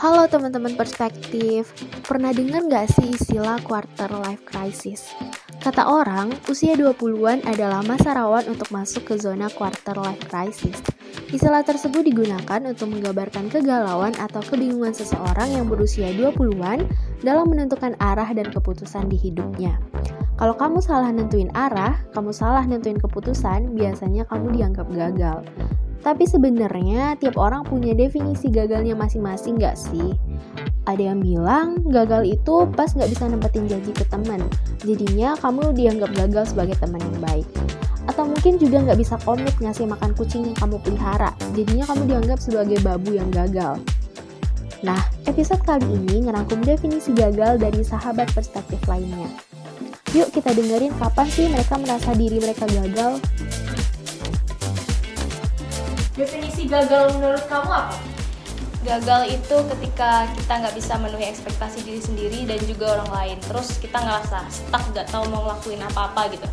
Halo 0.00 0.24
teman-teman 0.24 0.80
perspektif, 0.80 1.76
pernah 2.08 2.32
dengar 2.32 2.64
nggak 2.64 2.88
sih 2.88 3.12
istilah 3.12 3.60
quarter 3.60 4.08
life 4.24 4.40
crisis? 4.48 5.12
Kata 5.60 5.84
orang, 5.84 6.32
usia 6.48 6.72
20-an 6.72 7.44
adalah 7.44 7.84
masa 7.84 8.16
rawan 8.16 8.48
untuk 8.48 8.72
masuk 8.72 9.12
ke 9.12 9.20
zona 9.20 9.52
quarter 9.52 9.92
life 10.00 10.24
crisis. 10.32 10.80
Istilah 11.28 11.60
tersebut 11.68 12.00
digunakan 12.00 12.60
untuk 12.64 12.88
menggambarkan 12.88 13.52
kegalauan 13.52 14.16
atau 14.16 14.40
kebingungan 14.40 14.96
seseorang 14.96 15.52
yang 15.52 15.68
berusia 15.68 16.08
20-an 16.16 16.88
dalam 17.20 17.52
menentukan 17.52 17.92
arah 18.00 18.32
dan 18.32 18.48
keputusan 18.48 19.12
di 19.12 19.20
hidupnya. 19.20 19.76
Kalau 20.40 20.56
kamu 20.56 20.80
salah 20.80 21.12
nentuin 21.12 21.52
arah, 21.52 22.00
kamu 22.16 22.32
salah 22.32 22.64
nentuin 22.64 22.96
keputusan, 22.96 23.76
biasanya 23.76 24.24
kamu 24.24 24.56
dianggap 24.56 24.88
gagal. 24.88 25.44
Tapi 26.00 26.24
sebenarnya 26.24 27.20
tiap 27.20 27.36
orang 27.36 27.60
punya 27.68 27.92
definisi 27.92 28.48
gagalnya 28.48 28.96
masing-masing 28.96 29.60
gak 29.60 29.76
sih? 29.76 30.16
Ada 30.88 31.12
yang 31.12 31.20
bilang 31.20 31.84
gagal 31.92 32.24
itu 32.24 32.64
pas 32.72 32.88
gak 32.88 33.12
bisa 33.12 33.28
nempetin 33.28 33.68
janji 33.68 33.92
ke 33.92 34.08
teman, 34.08 34.40
jadinya 34.80 35.36
kamu 35.36 35.76
dianggap 35.76 36.10
gagal 36.16 36.56
sebagai 36.56 36.80
teman 36.80 37.04
yang 37.04 37.20
baik. 37.20 37.46
Atau 38.08 38.24
mungkin 38.24 38.56
juga 38.56 38.80
gak 38.80 38.96
bisa 38.96 39.20
komit 39.28 39.52
ngasih 39.60 39.84
makan 39.84 40.16
kucing 40.16 40.48
yang 40.48 40.56
kamu 40.56 40.80
pelihara, 40.80 41.36
jadinya 41.52 41.84
kamu 41.84 42.02
dianggap 42.08 42.38
sebagai 42.40 42.80
babu 42.80 43.20
yang 43.20 43.28
gagal. 43.28 43.76
Nah, 44.80 45.00
episode 45.28 45.60
kali 45.68 45.84
ini 45.84 46.24
ngerangkum 46.24 46.64
definisi 46.64 47.12
gagal 47.12 47.60
dari 47.60 47.84
sahabat 47.84 48.32
perspektif 48.32 48.80
lainnya. 48.88 49.28
Yuk 50.16 50.32
kita 50.32 50.56
dengerin 50.56 50.90
kapan 50.96 51.28
sih 51.28 51.46
mereka 51.46 51.76
merasa 51.76 52.10
diri 52.16 52.40
mereka 52.40 52.64
gagal, 52.66 53.20
Definisi 56.18 56.66
gagal 56.66 57.14
menurut 57.14 57.46
kamu 57.46 57.70
apa? 57.70 57.94
Gagal 58.82 59.30
itu 59.30 59.56
ketika 59.76 60.26
kita 60.34 60.52
nggak 60.58 60.74
bisa 60.74 60.98
memenuhi 60.98 61.30
ekspektasi 61.30 61.86
diri 61.86 62.00
sendiri 62.02 62.38
dan 62.50 62.58
juga 62.66 62.98
orang 62.98 63.10
lain. 63.14 63.36
Terus 63.46 63.78
kita 63.78 64.02
ngerasa 64.02 64.42
stuck, 64.50 64.82
nggak 64.90 65.06
tahu 65.12 65.30
mau 65.30 65.46
ngelakuin 65.46 65.78
apa-apa 65.86 66.32
gitu. 66.34 66.48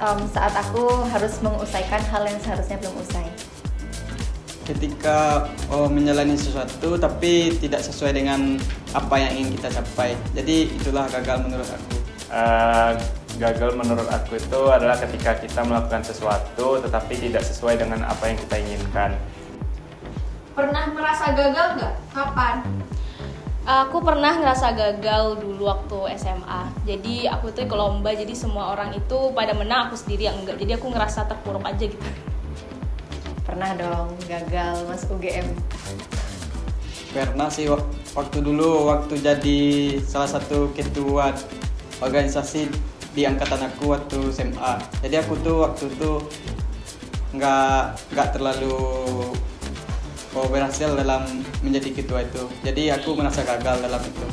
Um, 0.00 0.24
saat 0.32 0.56
aku 0.56 1.06
harus 1.12 1.38
mengusaikan 1.44 2.00
hal 2.08 2.24
yang 2.24 2.40
seharusnya 2.42 2.80
belum 2.80 2.96
usai. 2.98 3.28
Ketika 4.64 5.46
oh, 5.70 5.86
menjalani 5.86 6.34
sesuatu 6.34 6.96
tapi 6.96 7.54
tidak 7.60 7.84
sesuai 7.84 8.16
dengan 8.16 8.58
apa 8.96 9.14
yang 9.22 9.38
ingin 9.38 9.60
kita 9.60 9.68
capai. 9.70 10.18
Jadi 10.34 10.72
itulah 10.72 11.06
gagal 11.12 11.46
menurut 11.46 11.68
aku. 11.68 11.94
Uh, 12.32 12.96
gagal 13.40 13.72
menurut 13.72 14.04
aku 14.12 14.36
itu 14.36 14.60
adalah 14.68 15.00
ketika 15.00 15.32
kita 15.40 15.64
melakukan 15.64 16.04
sesuatu 16.04 16.76
tetapi 16.84 17.16
tidak 17.16 17.40
sesuai 17.40 17.80
dengan 17.80 18.04
apa 18.04 18.28
yang 18.28 18.36
kita 18.36 18.60
inginkan. 18.60 19.16
Pernah 20.52 20.92
merasa 20.92 21.32
gagal 21.32 21.80
nggak? 21.80 21.94
Kapan? 22.12 22.56
Aku 23.64 24.04
pernah 24.04 24.36
ngerasa 24.36 24.76
gagal 24.76 25.40
dulu 25.40 25.72
waktu 25.72 26.20
SMA. 26.20 26.68
Jadi 26.84 27.24
aku 27.32 27.48
tuh 27.54 27.64
ke 27.64 27.76
lomba, 27.76 28.12
jadi 28.12 28.32
semua 28.36 28.76
orang 28.76 28.92
itu 28.92 29.32
pada 29.32 29.56
menang, 29.56 29.88
aku 29.88 29.96
sendiri 29.96 30.28
yang 30.28 30.36
enggak. 30.44 30.60
Jadi 30.60 30.76
aku 30.76 30.92
ngerasa 30.92 31.24
terpuruk 31.24 31.64
aja 31.64 31.84
gitu. 31.88 32.08
Pernah 33.48 33.72
dong 33.80 34.20
gagal 34.28 34.84
mas 34.84 35.08
UGM. 35.08 35.48
Pernah 37.16 37.48
sih 37.48 37.72
waktu 38.12 38.38
dulu 38.44 38.92
waktu 38.92 39.16
jadi 39.16 39.60
salah 40.04 40.28
satu 40.28 40.70
ketua 40.76 41.32
organisasi 42.04 42.68
di 43.10 43.26
angkatan 43.26 43.66
aku 43.66 43.90
waktu 43.90 44.18
SMA 44.30 44.74
jadi 45.02 45.26
aku 45.26 45.34
tuh 45.42 45.66
waktu 45.66 45.90
itu 45.90 46.10
nggak 47.30 47.82
nggak 48.10 48.28
terlalu 48.34 48.74
oh, 50.34 50.46
berhasil 50.50 50.94
dalam 50.94 51.26
menjadi 51.62 51.94
ketua 51.94 52.26
itu. 52.26 52.42
Jadi 52.62 52.90
aku 52.90 53.14
merasa 53.18 53.42
gagal 53.42 53.82
dalam 53.82 54.02
itu. 54.02 54.26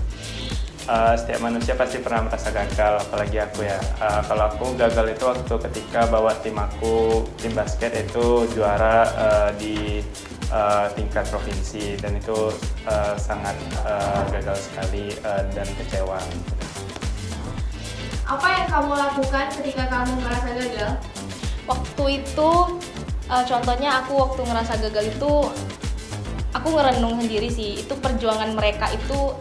Uh, 0.88 1.12
setiap 1.20 1.44
manusia 1.44 1.76
pasti 1.76 2.00
pernah 2.00 2.24
merasa 2.32 2.48
gagal 2.48 3.04
apalagi 3.04 3.44
aku 3.44 3.68
ya. 3.68 3.76
Uh, 4.00 4.24
kalau 4.24 4.48
aku 4.48 4.66
gagal 4.80 5.06
itu 5.12 5.24
waktu 5.28 5.54
ketika 5.68 6.08
bawa 6.08 6.32
tim 6.40 6.56
aku 6.56 7.28
tim 7.44 7.52
basket 7.52 7.92
itu 7.92 8.48
juara 8.56 9.04
uh, 9.20 9.50
di 9.60 10.00
uh, 10.48 10.88
tingkat 10.96 11.28
provinsi. 11.28 12.00
Dan 12.00 12.18
itu 12.18 12.56
uh, 12.88 13.16
sangat 13.20 13.54
uh, 13.84 14.24
gagal 14.32 14.58
sekali 14.64 15.12
uh, 15.28 15.44
dan 15.52 15.68
kecewa 15.76 16.18
apa 18.28 18.48
yang 18.60 18.68
kamu 18.68 18.92
lakukan 18.92 19.46
ketika 19.56 19.88
kamu 19.88 20.20
merasa 20.20 20.52
gagal? 20.52 20.92
Waktu 21.64 22.04
itu, 22.24 22.52
uh, 23.32 23.44
contohnya 23.48 24.04
aku 24.04 24.20
waktu 24.20 24.42
ngerasa 24.44 24.74
gagal 24.84 25.06
itu, 25.16 25.34
aku 26.52 26.68
ngerenung 26.76 27.24
sendiri 27.24 27.48
sih. 27.48 27.80
Itu 27.80 27.96
perjuangan 27.96 28.52
mereka 28.52 28.92
itu 28.92 29.32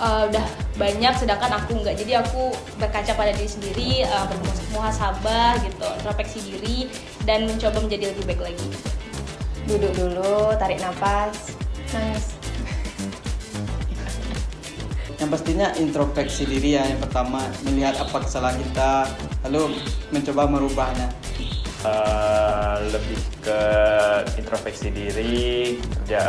uh, 0.00 0.24
udah 0.24 0.46
banyak, 0.80 1.14
sedangkan 1.20 1.52
aku 1.60 1.84
nggak. 1.84 2.00
Jadi 2.00 2.16
aku 2.16 2.56
berkaca 2.80 3.12
pada 3.12 3.32
diri 3.36 3.50
sendiri, 3.52 3.90
uh, 4.08 4.24
bermuhasabah 4.24 5.60
gitu, 5.68 5.88
introspeksi 6.00 6.38
diri, 6.48 6.78
dan 7.28 7.44
mencoba 7.44 7.76
menjadi 7.84 8.16
lebih 8.16 8.24
baik 8.24 8.42
lagi. 8.52 8.68
Duduk 9.68 9.92
dulu, 9.92 10.56
tarik 10.56 10.80
nafas, 10.80 11.52
nangis 11.92 12.37
yang 15.18 15.28
pastinya 15.34 15.74
introspeksi 15.74 16.46
diri 16.46 16.78
ya 16.78 16.86
yang 16.86 17.02
pertama 17.02 17.42
melihat 17.66 17.98
apa 17.98 18.22
kesalahan 18.22 18.58
kita 18.62 18.90
lalu 19.46 19.74
mencoba 20.14 20.42
merubahnya. 20.46 21.08
Uh, 21.78 22.82
lebih 22.90 23.22
ke 23.38 23.60
introspeksi 24.34 24.90
diri 24.90 25.78
kerja 25.78 26.22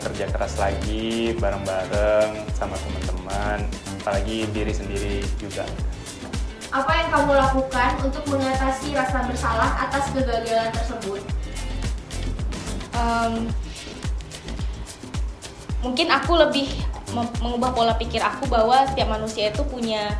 kerja 0.00 0.24
keras 0.32 0.56
lagi 0.56 1.36
bareng-bareng 1.36 2.48
sama 2.56 2.72
teman-teman 2.80 3.68
apalagi 4.00 4.48
diri 4.56 4.72
sendiri 4.72 5.20
juga. 5.36 5.68
Apa 6.72 6.88
yang 7.04 7.08
kamu 7.12 7.36
lakukan 7.36 7.90
untuk 8.00 8.24
mengatasi 8.32 8.96
rasa 8.96 9.28
bersalah 9.28 9.84
atas 9.84 10.08
kegagalan 10.16 10.72
tersebut? 10.72 11.20
Um, 12.96 13.52
mungkin 15.84 16.08
aku 16.16 16.32
lebih 16.48 16.72
mengubah 17.12 17.70
pola 17.76 17.94
pikir 17.98 18.22
aku 18.22 18.48
bahwa 18.48 18.86
setiap 18.88 19.12
manusia 19.12 19.52
itu 19.52 19.62
punya 19.66 20.16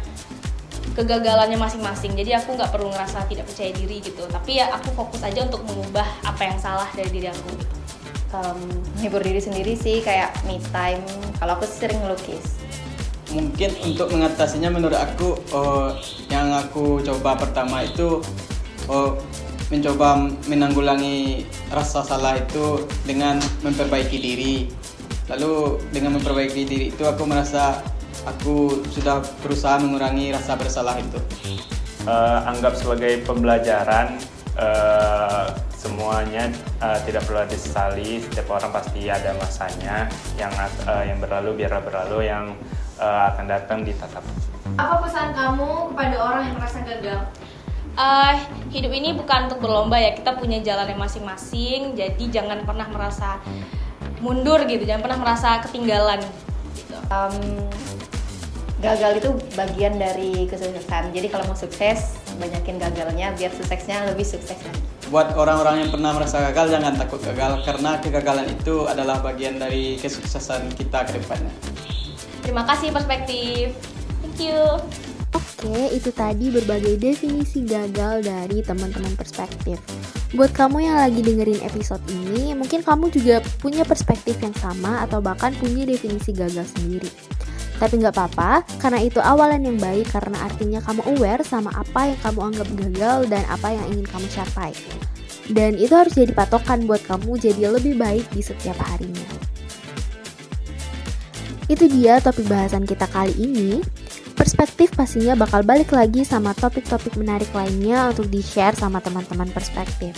kegagalannya 0.94 1.58
masing-masing. 1.58 2.14
Jadi 2.14 2.36
aku 2.36 2.54
nggak 2.54 2.70
perlu 2.70 2.92
ngerasa 2.92 3.26
tidak 3.26 3.48
percaya 3.48 3.70
diri 3.72 3.98
gitu. 4.04 4.22
Tapi 4.28 4.60
ya 4.60 4.70
aku 4.74 4.92
fokus 4.94 5.24
aja 5.24 5.42
untuk 5.42 5.64
mengubah 5.64 6.06
apa 6.22 6.42
yang 6.44 6.58
salah 6.60 6.86
dari 6.92 7.10
diri 7.10 7.28
aku 7.32 7.48
gitu. 7.56 7.76
Um, 8.34 8.60
hibur 8.98 9.22
diri 9.22 9.38
sendiri 9.38 9.78
sih 9.78 10.02
kayak 10.02 10.34
me 10.46 10.58
time. 10.74 11.02
Kalau 11.38 11.54
aku 11.54 11.66
sering 11.70 12.02
melukis 12.02 12.64
mungkin 13.34 13.74
untuk 13.82 14.14
mengatasinya 14.14 14.70
menurut 14.70 14.94
aku 14.94 15.34
oh, 15.50 15.90
yang 16.30 16.54
aku 16.54 17.02
coba 17.02 17.34
pertama 17.34 17.82
itu 17.82 18.22
oh, 18.86 19.18
mencoba 19.68 20.30
menanggulangi 20.46 21.48
rasa 21.74 22.06
salah 22.06 22.38
itu 22.38 22.86
dengan 23.02 23.42
memperbaiki 23.66 24.16
diri 24.22 24.54
lalu 25.28 25.80
dengan 25.90 26.20
memperbaiki 26.20 26.62
diri 26.68 26.86
itu 26.92 27.02
aku 27.04 27.24
merasa 27.24 27.80
aku 28.28 28.84
sudah 28.92 29.24
berusaha 29.44 29.80
mengurangi 29.80 30.32
rasa 30.32 30.56
bersalah 30.56 30.96
itu. 31.00 31.20
Uh, 32.04 32.44
anggap 32.44 32.76
sebagai 32.76 33.24
pembelajaran 33.24 34.20
uh, 34.60 35.48
semuanya 35.72 36.52
uh, 36.84 37.00
tidak 37.08 37.24
perlu 37.24 37.48
disesali 37.48 38.20
setiap 38.20 38.60
orang 38.60 38.68
pasti 38.76 39.08
ada 39.08 39.32
masanya 39.40 40.08
yang 40.36 40.52
uh, 40.84 41.00
yang 41.00 41.16
berlalu 41.16 41.64
biarlah 41.64 41.80
berlalu 41.80 42.28
yang 42.28 42.52
uh, 43.00 43.32
akan 43.32 43.48
datang 43.48 43.88
ditatap 43.88 44.20
apa 44.74 44.94
pesan 45.06 45.36
kamu 45.36 45.92
kepada 45.92 46.16
orang 46.18 46.42
yang 46.50 46.56
merasa 46.58 46.78
gagal? 46.82 47.20
Uh, 47.94 48.34
hidup 48.74 48.90
ini 48.90 49.14
bukan 49.14 49.46
untuk 49.46 49.62
berlomba 49.62 49.94
ya 50.02 50.18
kita 50.18 50.34
punya 50.34 50.58
jalan 50.66 50.90
yang 50.90 50.98
masing-masing 50.98 51.94
jadi 51.94 52.24
jangan 52.26 52.66
pernah 52.66 52.90
merasa 52.90 53.38
mundur 54.24 54.64
gitu 54.64 54.88
jangan 54.88 55.04
pernah 55.04 55.18
merasa 55.20 55.60
ketinggalan 55.60 56.24
gitu. 56.72 56.96
um, 57.12 57.36
gagal 58.80 59.12
itu 59.16 59.30
bagian 59.56 59.96
dari 59.96 60.44
kesuksesan. 60.44 61.12
Jadi 61.16 61.32
kalau 61.32 61.48
mau 61.48 61.56
sukses 61.56 62.20
banyakin 62.36 62.76
gagalnya 62.76 63.32
biar 63.32 63.52
suksesnya 63.52 64.12
lebih 64.12 64.28
sukses 64.28 64.56
lagi. 64.60 64.80
Buat 65.08 65.36
orang-orang 65.36 65.84
yang 65.84 65.90
pernah 65.92 66.12
merasa 66.12 66.40
gagal 66.52 66.76
jangan 66.76 66.96
takut 66.96 67.20
gagal 67.24 67.64
karena 67.64 68.00
kegagalan 68.00 68.48
itu 68.48 68.84
adalah 68.84 69.24
bagian 69.24 69.56
dari 69.56 69.96
kesuksesan 69.96 70.72
kita 70.76 71.08
ke 71.08 71.16
depannya. 71.16 71.52
Terima 72.44 72.68
kasih 72.68 72.92
perspektif. 72.92 73.72
Thank 74.20 74.52
you 74.52 75.03
Oke, 75.34 75.90
itu 75.90 76.14
tadi 76.14 76.54
berbagai 76.54 76.94
definisi 76.94 77.66
gagal 77.66 78.22
dari 78.22 78.62
teman-teman 78.62 79.18
perspektif. 79.18 79.82
Buat 80.34 80.54
kamu 80.54 80.86
yang 80.86 80.98
lagi 80.98 81.22
dengerin 81.22 81.62
episode 81.66 82.02
ini, 82.10 82.54
mungkin 82.54 82.86
kamu 82.86 83.10
juga 83.10 83.42
punya 83.58 83.82
perspektif 83.82 84.38
yang 84.38 84.54
sama 84.54 85.02
atau 85.02 85.18
bahkan 85.18 85.50
punya 85.58 85.82
definisi 85.82 86.30
gagal 86.30 86.70
sendiri. 86.78 87.10
Tapi 87.82 87.98
nggak 87.98 88.14
apa-apa, 88.14 88.62
karena 88.78 89.02
itu 89.02 89.18
awalan 89.18 89.66
yang 89.66 89.78
baik 89.78 90.06
karena 90.14 90.38
artinya 90.46 90.78
kamu 90.78 91.02
aware 91.18 91.42
sama 91.42 91.74
apa 91.74 92.14
yang 92.14 92.18
kamu 92.22 92.40
anggap 92.54 92.68
gagal 92.78 93.18
dan 93.26 93.42
apa 93.50 93.68
yang 93.74 93.86
ingin 93.90 94.06
kamu 94.06 94.26
capai. 94.30 94.70
Dan 95.50 95.74
itu 95.76 95.92
harus 95.92 96.14
jadi 96.14 96.30
patokan 96.30 96.86
buat 96.86 97.02
kamu 97.04 97.36
jadi 97.42 97.74
lebih 97.74 97.98
baik 97.98 98.30
di 98.30 98.40
setiap 98.40 98.78
harinya. 98.86 99.26
Itu 101.66 101.90
dia 101.90 102.22
topik 102.22 102.46
bahasan 102.46 102.86
kita 102.86 103.10
kali 103.10 103.34
ini. 103.40 103.82
Perspektif 104.44 104.92
pastinya 104.92 105.32
bakal 105.32 105.64
balik 105.64 105.88
lagi 105.88 106.20
sama 106.20 106.52
topik-topik 106.52 107.16
menarik 107.16 107.48
lainnya 107.56 108.12
untuk 108.12 108.28
di-share 108.28 108.76
sama 108.76 109.00
teman-teman 109.00 109.48
perspektif. 109.48 110.12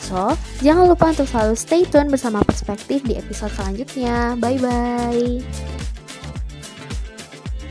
So, 0.00 0.32
jangan 0.64 0.88
lupa 0.88 1.12
untuk 1.12 1.28
selalu 1.28 1.54
stay 1.60 1.84
tune 1.84 2.08
bersama 2.08 2.40
perspektif 2.40 3.04
di 3.04 3.20
episode 3.20 3.52
selanjutnya. 3.52 4.32
Bye-bye. 4.40 5.75